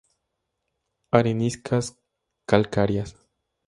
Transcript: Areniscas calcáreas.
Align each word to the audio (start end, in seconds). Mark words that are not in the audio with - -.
Areniscas 1.11 1.95
calcáreas. 2.47 3.09